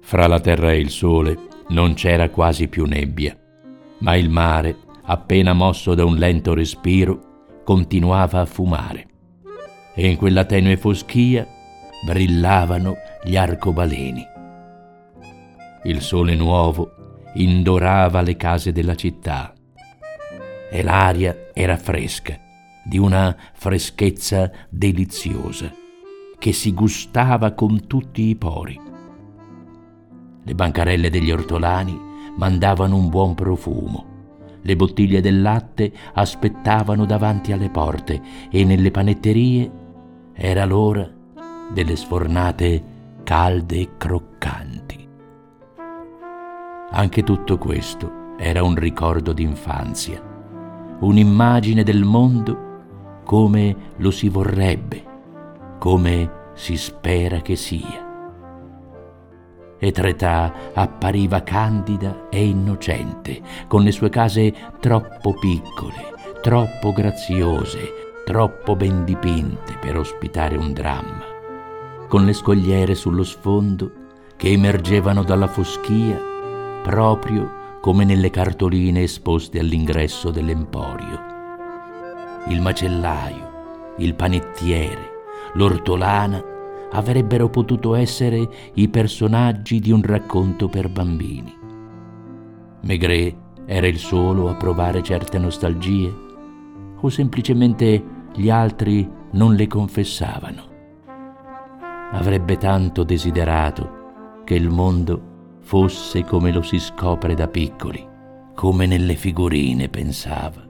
[0.00, 1.38] Fra la terra e il sole
[1.68, 3.38] non c'era quasi più nebbia,
[3.98, 9.06] ma il mare, appena mosso da un lento respiro, continuava a fumare.
[9.94, 11.46] E in quella tenue foschia
[12.04, 14.26] brillavano gli arcobaleni.
[15.84, 19.52] Il sole nuovo indorava le case della città
[20.70, 22.47] e l'aria era fresca,
[22.88, 25.70] di una freschezza deliziosa,
[26.38, 28.80] che si gustava con tutti i pori.
[30.42, 32.00] Le bancarelle degli ortolani
[32.36, 34.06] mandavano un buon profumo.
[34.62, 39.70] Le bottiglie del latte aspettavano davanti alle porte e nelle panetterie
[40.32, 41.08] era l'ora
[41.70, 42.82] delle sfornate
[43.22, 45.08] calde e croccanti.
[46.90, 50.22] Anche tutto questo era un ricordo d'infanzia,
[51.00, 52.66] un'immagine del mondo
[53.28, 55.04] come lo si vorrebbe,
[55.78, 58.06] come si spera che sia
[59.78, 68.74] e Tretà appariva candida e innocente, con le sue case troppo piccole, troppo graziose, troppo
[68.74, 71.24] ben dipinte per ospitare un dramma,
[72.08, 73.90] con le scogliere sullo sfondo
[74.36, 76.18] che emergevano dalla foschia
[76.82, 81.27] proprio come nelle cartoline esposte all'ingresso dell'emporio.
[82.48, 85.10] Il macellaio, il panettiere,
[85.54, 86.42] l'ortolana
[86.92, 91.54] avrebbero potuto essere i personaggi di un racconto per bambini.
[92.82, 96.10] Maigret era il solo a provare certe nostalgie
[96.98, 98.02] o semplicemente
[98.34, 100.62] gli altri non le confessavano.
[102.12, 108.02] Avrebbe tanto desiderato che il mondo fosse come lo si scopre da piccoli,
[108.54, 110.67] come nelle figurine pensava.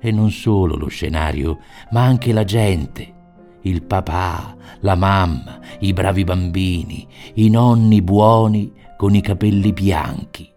[0.00, 1.58] E non solo lo scenario,
[1.90, 3.14] ma anche la gente,
[3.62, 10.48] il papà, la mamma, i bravi bambini, i nonni buoni con i capelli bianchi.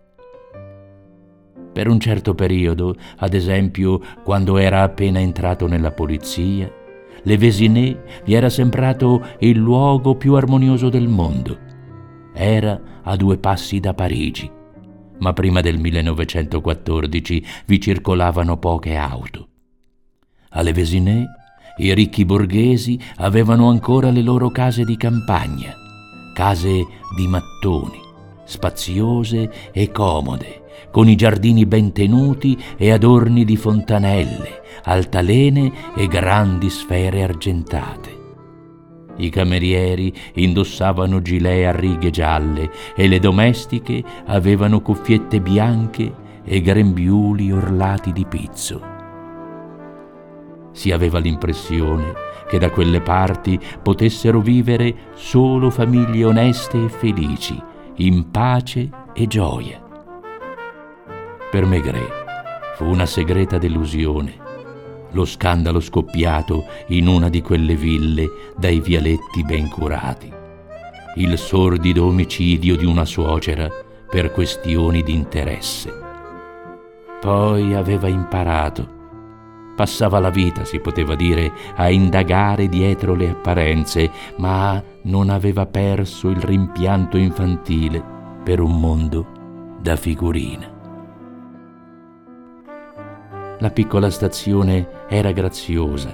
[1.74, 6.72] Per un certo periodo, ad esempio quando era appena entrato nella polizia,
[7.24, 11.58] Le Vésinet gli era sembrato il luogo più armonioso del mondo.
[12.34, 14.60] Era a due passi da Parigi
[15.22, 19.48] ma prima del 1914 vi circolavano poche auto.
[20.50, 21.28] Alle Vésinet
[21.78, 25.74] i ricchi borghesi avevano ancora le loro case di campagna,
[26.34, 28.00] case di mattoni,
[28.44, 36.70] spaziose e comode, con i giardini ben tenuti e adorni di fontanelle, altalene e grandi
[36.70, 38.21] sfere argentate.
[39.18, 46.14] I camerieri indossavano gilet a righe gialle e le domestiche avevano cuffiette bianche
[46.44, 48.82] e grembiuli orlati di pizzo.
[50.72, 57.62] Si aveva l'impressione che da quelle parti potessero vivere solo famiglie oneste e felici,
[57.98, 59.82] in pace e gioia.
[61.50, 64.50] Per Maigret fu una segreta delusione
[65.12, 70.32] lo scandalo scoppiato in una di quelle ville dai vialetti ben curati,
[71.16, 73.70] il sordido omicidio di una suocera
[74.10, 75.94] per questioni di interesse.
[77.20, 79.00] Poi aveva imparato.
[79.76, 86.30] Passava la vita, si poteva dire, a indagare dietro le apparenze, ma non aveva perso
[86.30, 88.04] il rimpianto infantile
[88.44, 90.81] per un mondo da figurina.
[93.62, 96.12] La piccola stazione era graziosa,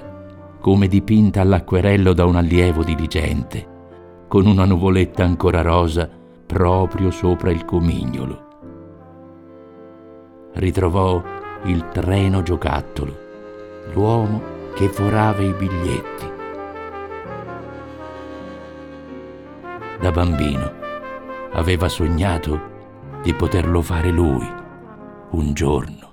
[0.60, 6.10] come dipinta all'acquerello da un allievo diligente, con una nuvoletta ancora rosa
[6.44, 8.48] proprio sopra il comignolo.
[10.52, 11.22] Ritrovò
[11.64, 13.16] il treno giocattolo,
[13.94, 14.42] l'uomo
[14.74, 16.30] che forava i biglietti.
[20.00, 20.72] Da bambino
[21.52, 22.60] aveva sognato
[23.22, 24.46] di poterlo fare lui
[25.30, 26.07] un giorno.